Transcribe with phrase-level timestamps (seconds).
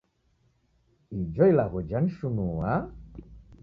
[1.21, 2.71] Ijo ilagho janishunua